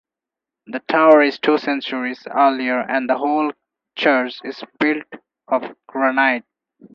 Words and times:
The 0.65 0.79
tower 0.79 1.21
is 1.21 1.37
two 1.37 1.59
centuries 1.59 2.25
earlier 2.31 2.79
and 2.79 3.07
the 3.07 3.19
whole 3.19 3.51
church 3.95 4.39
is 4.43 4.63
built 4.79 5.03
of 5.47 5.75
granite. 5.85 6.43